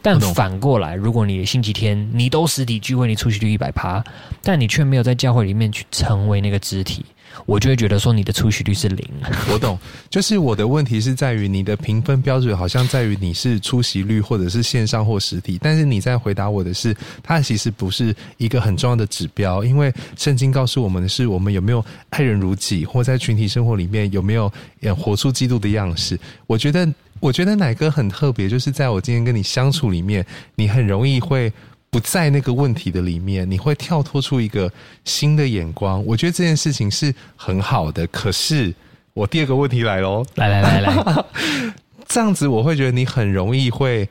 [0.02, 4.04] 但反过来，如果你的星期天你都实体聚会，你出席率一百趴，
[4.42, 7.04] 但你却没有在教会里面去成为那个肢体，
[7.46, 9.06] 我就会觉得说你的出席率是零。
[9.52, 9.78] 我懂，
[10.10, 24.50] 就是我的问题是在于你的评分标准好像在于你是出席率或者是线上或实体，但是你在回答我的是，它其实不是一个很重要的指标，因为圣经告诉我们的是，我们有没有爱人如己，或在群体生活里面有没有
[24.96, 26.18] 活出基督的样式。
[26.48, 26.88] 我觉得。
[27.20, 31.52] 我觉得奶哥很特别，就是在我今天跟你相处里面，你很容易会
[31.90, 34.72] 不在那个问题的里面，你会跳脱出一个
[35.06, 36.06] 新的眼光。
[36.06, 38.08] 我觉得这件事情是很好的。
[38.08, 38.74] 可是
[39.14, 41.26] 我第二个问题来喽，来来来来，
[42.08, 44.08] 这样子我会觉得你很容易会。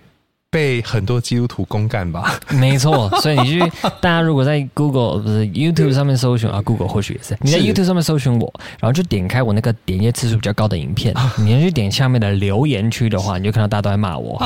[0.50, 2.38] 被很多基督徒公干吧？
[2.50, 3.60] 没错，所以你去
[4.00, 14.40] 大家如果在 Google 不是 YouTube 上面搜寻啊，Google 或许也是你在 YouTube 上面搜寻我，然后就点开我那个点阅次数比较高的影片， 你去点下面的留言区的话，你就看到大家都在骂我。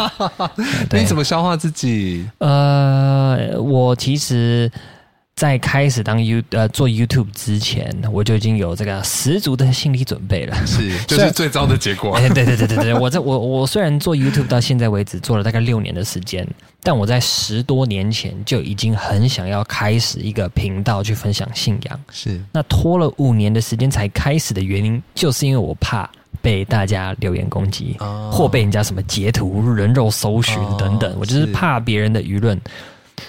[0.91, 2.29] 你怎么消化自己？
[2.39, 4.71] 呃，我其实。
[5.35, 10.55] 在开始当 You 呃做 YouTube 之前，我就已经有这个十足的心理准备了。
[10.67, 12.17] 是， 就是最糟的结果。
[12.35, 16.47] 对对对对对，我在我我虽然做 YouTube 到现在为止做了大概六年的时间，
[16.83, 22.01] 但我在十多年前就已经很想要开始一个频道去分享信仰。
[22.13, 26.09] 是，那拖了五年的时间才开始的原因，就是因为我怕
[26.41, 32.61] 被大家留言攻击，哦、或被人家什么截图、人肉搜寻等等，哦、我就是怕别人的舆论。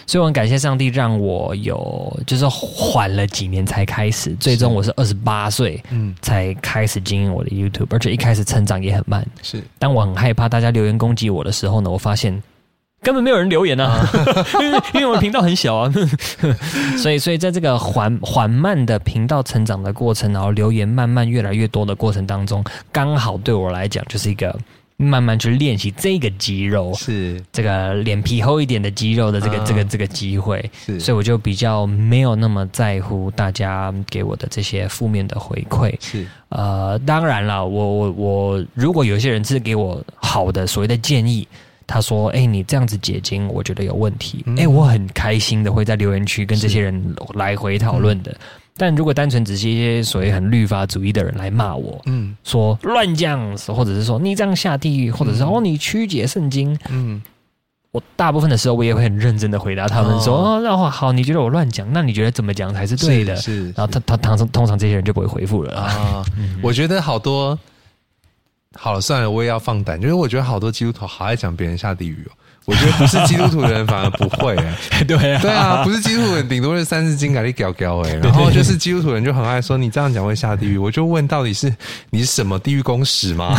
[0.05, 4.35] 所以我很感谢上帝，让我有就是缓了几年才开始。
[4.35, 9.25] 最终我是二十八岁，嗯，才开始经营我的 YouTube，而且一开始成长也很慢。
[9.41, 12.41] 是，当我很害怕大家留言攻击我的时候呢，我发现
[13.01, 14.05] 根本没有人留言啊，
[14.59, 15.93] 因为因为我们频道很小啊。
[16.97, 24.57] 所以，所以在这个缓缓慢的频道成长的过程，然后留言慢慢越来越多的过程当中，刚好对我来讲就是一个。
[24.97, 27.41] 慢慢去练习这个肌肉，是。
[27.51, 35.93] 这个脸皮厚一点的肌肉的这个、啊、这个这个机会，是，所以我就比较没有那么在乎大家给我的这些负面的回馈。
[35.99, 41.47] 是，呃，当然了，我我我，如果有些人是给我好的所谓的建议，
[41.85, 44.43] 他说：“哎，你这样子解经，我觉得有问题。
[44.45, 48.35] 嗯”哎，我很开心的会在留言区跟这些人来回讨论的。
[48.75, 57.21] 但如果单纯只是一些所谓很律法主义的人来骂我，嗯，说乱讲，或者是说你这样下地狱，或者是、嗯、哦你曲解圣经，嗯，
[57.91, 63.35] 我大部分的时候我也会很认真的回答他们说哦，然后、哦、好，你觉得我乱讲，那你觉得怎么讲才是对的？
[63.35, 65.79] 是，是然后他他通常通常这些人就不会回复了。
[65.79, 66.25] 啊。
[66.35, 67.57] 嗯、我觉得好多，
[68.75, 72.31] 好了算了，我也要放胆，就是我觉得好多基督徒好爱讲别人下地狱哦。
[72.65, 74.55] 我觉得不是基督徒的人反而不会。
[74.55, 81.73] 哎， 对啊，对啊，不是基督徒人顶多是三字经给你搞搞哎，然后就是基督徒人就很爱说你这样讲会下地狱，我就问到底是
[82.09, 83.57] 你是什么地狱公使吗？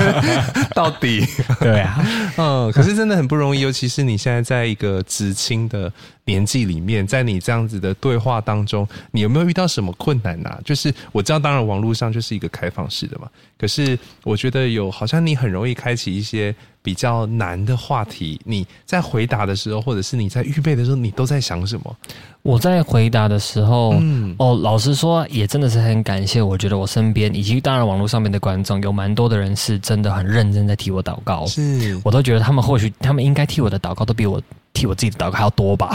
[0.74, 1.26] 到底？
[1.60, 2.02] 对啊，
[2.38, 5.92] 嗯，可是真的很不容易，尤其是你现在在一个知青的
[6.24, 10.58] 年纪里面，在你这样子的对话当中，你有没有遇到什么困难啊？
[10.64, 13.28] 就是我知道，当然网络上就是一个开放式的嘛，
[13.60, 16.54] 可是我觉得有好像你很容易开启一些。
[16.82, 21.96] 比较难的话题，你在回答的时候，或者是你在预备的时候，你都在想什么？
[22.40, 26.40] 我在回答的时候，嗯，哦，老实说，也真的是很感谢。
[26.40, 31.44] 我觉得我身边以及当然网络上面的观众，有蛮多的人是真的很认真在替我祷告。
[31.44, 34.40] 是，我都觉得他们或许他们应该替我的祷告都比我
[34.72, 35.90] 替我自己的祷告还要多吧。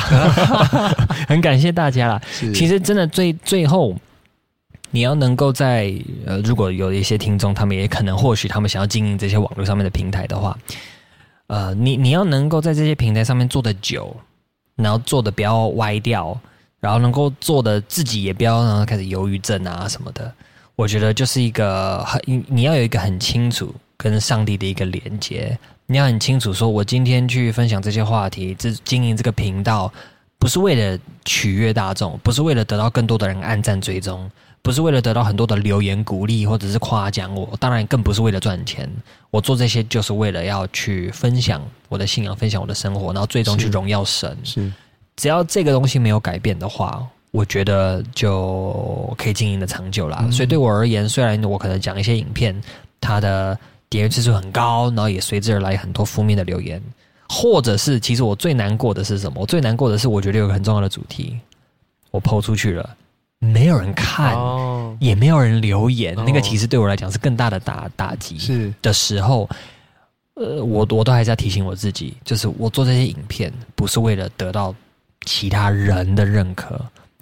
[1.27, 2.21] 很感谢大家啦。
[2.53, 3.95] 其实真的最最后。
[4.95, 5.93] 你要能够在
[6.25, 10.57] 呃，如果有一些听众，他们也可能或许他们想要经营这些网络上面的平台的话，
[11.47, 14.15] 呃，你你要能够在这些平台上面做得久，
[14.77, 16.39] 然后做得不要歪掉，
[16.79, 20.33] 然后能够做得自己也不要让他开始忧郁症啊什么的。
[20.77, 29.91] 我觉得就是一个很你要有一个很清楚跟上帝的一个连接，你要很清楚说，我今天去分享这些话题，这经营这个频道，
[30.39, 34.31] 不是为了取悦大众，不是为了得到更多的人按赞追踪，
[34.65, 38.89] 不是为了得到很多的留言鼓励或者是夸奖我，当然更不是为了赚钱。
[39.29, 44.35] 我做这些就是为了要去分享我的信仰，分享我的生活，然后最终去荣耀神。
[44.43, 44.73] 是，是
[45.17, 47.07] 只要这个东西没有改变的话。
[47.29, 50.19] 我觉得就可以经营的长久啦。
[50.21, 52.59] 嗯、所以对我而言，虽然我可能讲一些影片，
[53.01, 56.81] 它的点阅次数很高，然后也随之而来很多负面的留言，
[57.27, 59.41] 或者是其实我最难过的是什么？
[59.41, 61.37] 我最难过的是，我觉得有个很重要的主题，
[62.09, 62.95] 我 PO 出去了，
[63.45, 68.37] 没有人看，哦、也没有人留言，哦、那个其实对我来讲是更大的打打击。
[68.37, 69.49] 是的时候，
[70.33, 74.73] 呃，我我都还是要提醒我自己，就是我做这些影片不是为了得到
[75.25, 76.79] 其他人的认可。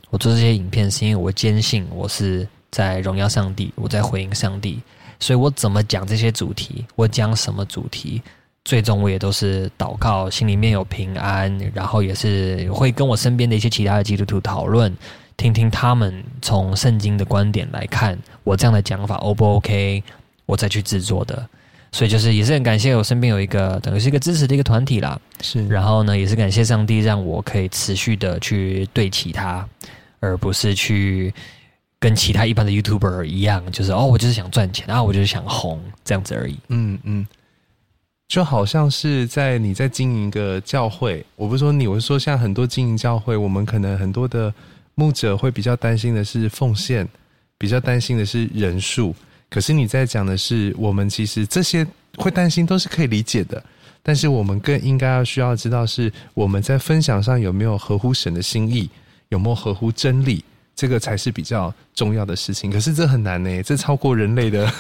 [0.10, 4.80] 我做这些影片是因为我坚信我是在荣耀上帝，我在回应上帝，
[5.20, 8.22] 所以我怎么讲这些主题，我讲什么主题，
[8.64, 14.96] 最终我也都是祷告，心里面有平安，然后也是会跟我身边的一些其他的基督徒讨论，
[15.38, 20.04] 听听他们从圣经的观点来看我这样的讲法 O 不 OK，
[20.46, 21.48] 我再去制作的。
[21.92, 29.68] 所以就是也是很感谢我身边有一个等于是一个支持的一个团体啦，是，然后呢也是感谢上帝让我可以持续的去对齐他。
[30.26, 31.34] 而不是去
[32.00, 36.58] 跟其他一般的 YouTuber 一样，就是哦，我就是想赚钱，然后我就是想红这样子而已。
[36.70, 37.28] 嗯嗯，
[38.30, 44.54] 就好像是在你在经营一个教会，我不是说你，我是说像很多经营教会，我们可能很多的
[44.96, 47.08] 牧者会比较担心的是奉献，
[47.58, 49.16] 比较担心的是人数。
[49.50, 51.86] 可是你在讲的是，我们其实这些
[52.18, 53.64] 会担心都是可以理解的，
[54.02, 58.90] 但是我们更应该要需要知道，是我们在分享上有没有合乎神的心意。
[59.30, 60.46] 有没有合乎真理？
[60.76, 62.70] 这个才是比较重要的事情。
[62.70, 64.72] 可是这很难呢，这超过人类的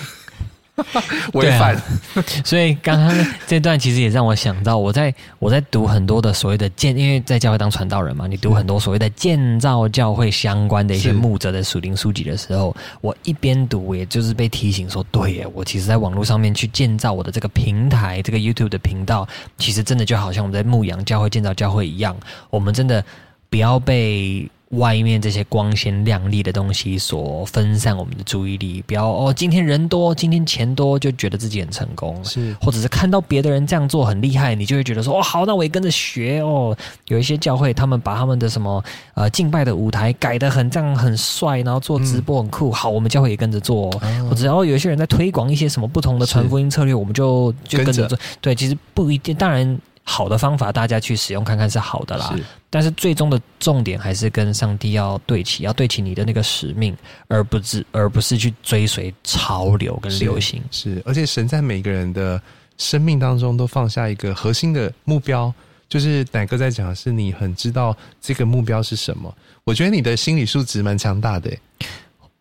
[1.33, 1.75] 违反。
[1.75, 1.83] 啊、
[2.43, 22.15] 所以刚刚这段其实也让我想到，我在我在读很多的所谓的建，因为在教会当传道人嘛，你读很多所谓的建造教会相关的一些牧者的属灵书籍的时候，我一边读，也就是被提醒说，对耶，我其实在网络上面去建造我的这个平台，这个 YouTube 的频道，其实真的就好像我们在牧羊教会、建造教会一样，
[22.49, 23.03] 我们真的。
[23.49, 28.81] 不要被外面这些光鲜亮丽的东西所分散我们的注意力。
[28.87, 32.23] 不要哦，今天人多，今天钱多，就觉得自己很成功。
[32.23, 36.75] 是，或者是看到别的人这样做很厉害，你就会觉得说哦，好，那我也跟着学哦。
[37.07, 38.83] 有一些教会，他们把他们的什么
[39.13, 42.69] 呃敬拜的舞台改得很这样很帅，然后做直播很酷。
[42.69, 43.87] 嗯、好，我们教会也跟着做。
[43.87, 48.17] 哦、或者哦，有一些人在推广一些什么不同的传福音策略，我们就就跟着做。
[48.41, 49.79] 对，其实不一定，当然。
[50.03, 52.33] 好的方法，大家去使用看看是好的啦。
[52.35, 56.95] 是，但是最终的重点还是跟上帝要对齐，要对齐你的那个使命，
[57.27, 60.61] 而不是而不是去追随潮流跟流行。
[60.71, 62.39] 是，是，而且神在每个人的
[62.77, 65.53] 生命当中都放下一个核心的目标，
[65.87, 69.33] 就是奶哥在讲的是你很知道这个目标是什么。
[69.63, 71.49] 我觉得你的心理素质蛮强大的。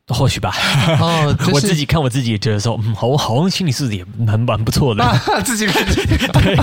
[0.08, 0.52] 或许吧，
[1.00, 5.02] 哦， 就是、我自己看我自己也觉得说，嗯，好，好像心理素质也蛮蛮不错的。
[5.02, 6.56] 啊、 自己看自己，对，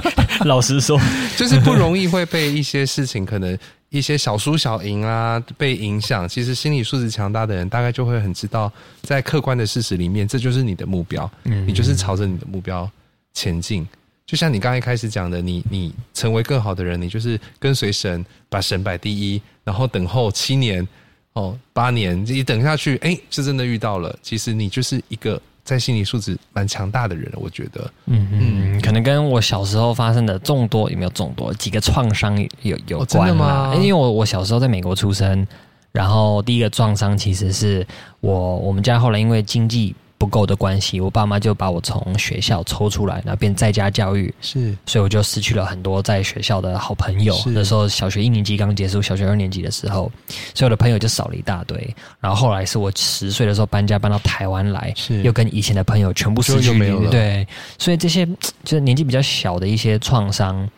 [0.45, 0.99] 老实说，
[1.37, 3.57] 就是不容易会被一些事情，可能
[3.89, 6.27] 一些小输小赢啊，被影响。
[6.27, 8.71] 其实心理素质强大的人，大概就会很知道，
[9.03, 12.87] 在客观的事实里面，这就是你的目标，嗯，你就是朝着你的目标
[13.33, 13.87] 前进。
[14.27, 20.85] 就像你刚一开始讲的，你你成为更好的人，你就是跟随神，把神摆第一，然后等候七年。
[21.33, 24.17] 哦，八年你等下去，哎，是真的遇到了。
[24.21, 27.91] 其实你就是一个在心理素质蛮强大的人，我觉得。
[28.07, 33.73] 嗯嗯，可能跟我小时候发生的众多有没有众多几个创伤有有关吗？
[33.75, 35.47] 因为我我小时候在美国出生，
[35.91, 37.85] 然后第一个创伤其实是
[38.19, 39.95] 我我们家后来因为经济。
[40.19, 47.33] 不够的关系，我爸妈就把我从学校抽出来，然后变在家教育，是，所以我就失去了很多在学校的好朋友。
[47.35, 50.11] 是那时候小学一年级刚结束，小学二年级的时候，
[50.53, 51.95] 所有的朋友就少了一大堆。
[52.19, 57.09] 然后后来是我十岁的时候搬家搬到台湾来，是，又跟以前的朋友全部失去了。
[57.09, 58.25] 对，所以这些
[58.65, 60.69] 就是年纪比较小的一些创伤，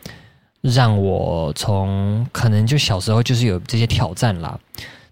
[0.62, 4.60] 让我从可能就小时候就是有这些挑战啦。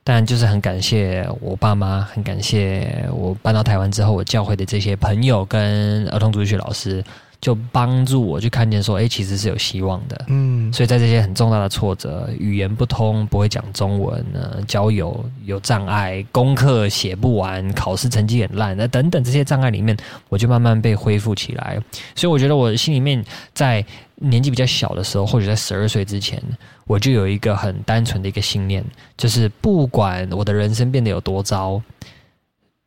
[0.04, 7.04] 但就是很感谢我爸妈，很感谢我搬到台湾之后，我教会的这些朋友跟儿童主学老师，
[7.42, 10.26] 就帮助我去看见说，哎，其实是有希望的。
[10.28, 19.96] 嗯，所以在这些很重大的挫折，语言不通，不会讲中文呢，交友有障碍，功课写不完，考试成绩很烂，那等等这些障碍里面，
[20.28, 21.80] 我就慢慢被恢复起来。
[22.14, 23.24] 所以我觉得我心里面
[23.54, 23.84] 在
[24.16, 26.44] 年纪比较小的时候，或者在十二岁之前，
[26.88, 28.84] 我就有一个很单纯的一个信念，
[29.16, 31.82] 就是不管我的人生变得有多糟，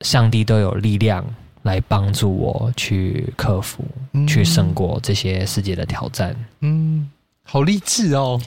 [0.02, 1.24] 上帝都有力量。
[1.62, 6.34] 来帮助我去克服，嗯、去胜过这些世界的挑战。
[6.60, 7.08] 嗯，
[7.44, 8.40] 好励志哦！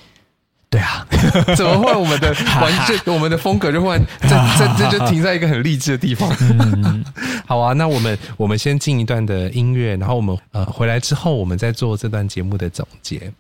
[0.69, 1.07] 对啊，
[1.55, 6.29] 怎么会我们的 完全我们的风格就换这这这就停在一个很励志的地方？
[6.41, 7.05] 嗯、
[7.47, 13.31] 好啊，那我们我们先进一段的音乐，然后我们呃回来之后，我们再做这段节目的总结。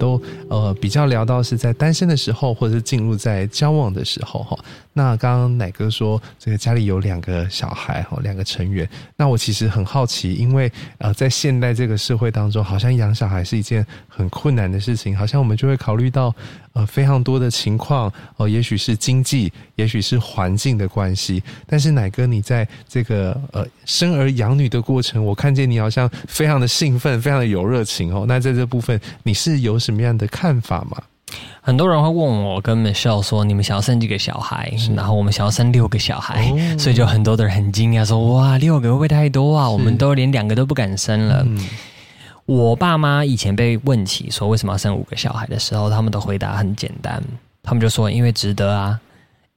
[0.00, 0.07] 因为我们
[0.48, 4.58] 呃比较聊到是在单身的时候，或者是进入在交往的时候哈。
[4.92, 8.88] 那刚刚奶哥说这个家里有两个小孩哈，两个成员。
[9.16, 16.34] 那我其实很好奇，因为呃在现代这个社会当中，好像养小孩是一件很困难的事情，好像我们就会考虑到
[16.72, 21.40] 呃非常多的情况哦，也许是经济，也许是环境的关系。
[21.66, 28.24] 但是奶哥，你在这个呃生儿养女的过程，我看见你好像非常的兴奋，非常的有热情哦。
[28.26, 29.00] 那在这部分。
[29.22, 31.02] 你是有什么样的看法吗？
[31.60, 34.72] 很多人会问我跟 Michelle 说，你们想要生几个小孩？
[34.96, 39.68] 然后我们想要生六个小孩，哦、所以就很多的人很惊讶说：“哇，六个会不会太多啊？
[39.68, 41.42] 我们都连两个都不敢生了。
[41.46, 41.68] 嗯”
[42.46, 47.22] 我爸妈以前被问起说为什么要生五个小孩的时候，他们的回答很简单，
[47.62, 48.98] 他们就说：“因为值得啊。”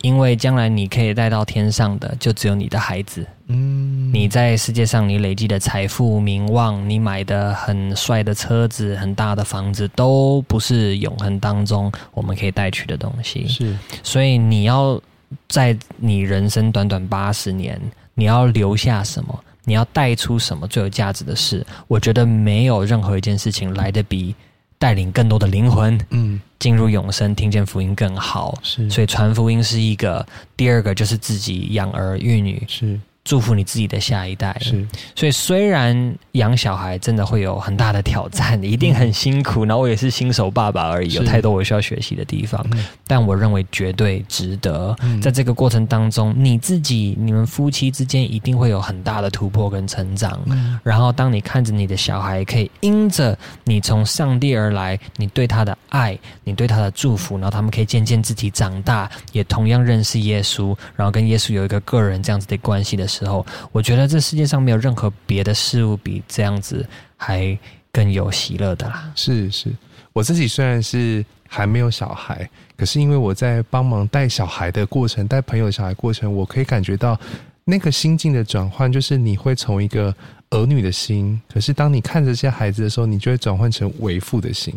[0.02, 3.26] 因为将来你可以带到天上的，就只有你的孩子。
[3.48, 13.48] 嗯，你在世界上你累积的财富、名望，你买的很帅的车子、很大的房子，都不是永恒当中我们可以带去的东西。
[13.48, 15.00] 是，所以你要
[15.48, 17.80] 在你人生短短八十年，
[18.14, 19.44] 你要留下什么？
[19.64, 21.64] 你要带出什么最有价值的事？
[21.88, 24.34] 我觉得没有任何一件事情来的比。
[24.82, 28.58] 带领更多的灵魂，嗯，进入永生，听见福音更好。
[28.64, 30.26] 是，所以传福音是一个。
[30.58, 32.64] 第二个就是自己养儿育女。
[32.68, 33.00] 是。
[33.24, 34.56] 祝福你自己的下一代。
[34.60, 39.64] 是，所以虽然养小孩真的会有很大的挑战，一定很辛苦。
[39.64, 42.66] 然后我也是新手爸爸而已，有太多我需要学习的地方。
[43.06, 44.96] 但我认为绝对值得。
[45.22, 50.40] 在这个过程当中，你自己、你们夫妻之间一定会有很大的突破跟成长。
[50.84, 66.86] 然后，当你看着你的小孩可以因着你从上帝而来，你对他的爱，你对他的祝福，然后他们可以渐渐自己长大，也同样认识耶稣，然后跟耶稣有一个个人这样子的关系的时候，我觉得这世界上没有任何别的事物比这样子
[67.18, 67.58] 还
[67.92, 69.12] 更有喜乐的啦。
[69.16, 69.70] 是是，
[70.14, 77.20] 我自己虽然是还没有小孩，可是因为我在帮忙带小孩的过程，带朋友小孩过程，我可以感觉到
[77.66, 80.16] 那个心境的转换，就是你会从一个
[80.52, 84.74] 儿女的心，可是当你看着这些孩子的时候，你就会转换成为父的心。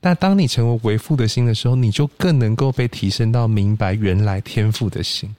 [0.00, 5.34] 但当你成为为父的心的时候，你就更能够被提升到明白原来天父的心。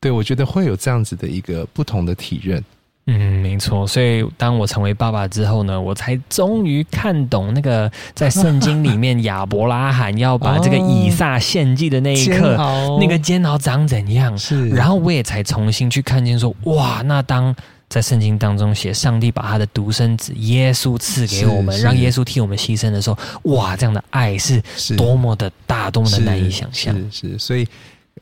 [0.00, 2.62] 对，我觉得会有这样子的一个不同的体认。
[3.08, 3.86] 嗯，没错。
[3.86, 14.36] 所以当我成为爸爸之后呢，我才终于看懂那个在圣经里面亚伯拉罕要把这个以撒献祭的那一刻，哦、那个煎熬长怎样。
[14.36, 17.54] 是，然后我也才重新去看见说，哇，那当
[17.88, 24.60] 在圣经当中写上帝把他的独生子耶稣赐给我们，让耶稣替我们牺牲的时候，哇，这样的爱是
[24.96, 26.92] 多么的大，多么的难以想象。
[27.12, 27.66] 是，是，所以。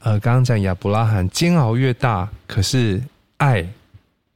[0.04, 3.02] 呃，刚刚讲亚伯拉罕煎熬越大，可是
[3.38, 3.66] 爱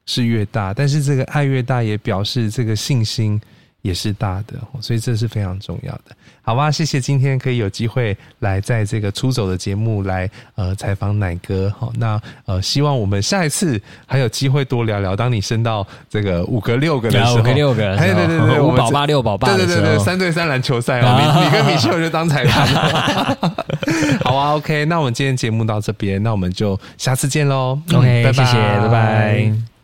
[0.07, 3.39] 是越大，但是这个爱越大，也表示这个信心
[3.83, 6.17] 也是大的，所以这是非常重要的。
[6.43, 11.73] 好吧，谢谢今天可以有机会来在这个出走的节目来呃采访奶哥。
[11.79, 15.15] 好，那呃希望我们下一次还有机会多聊聊。
[15.15, 23.37] 当你升到这个五个六个的时候，五个六个，对对对对， 五宝八六宝八，对对对对，三对三篮球赛哦，你 你跟米秀就当裁判。
[24.25, 27.79] 好啊，OK，那我们今天节目到这边，那我们就下次见喽。
[27.93, 29.68] OK，谢谢，拜拜。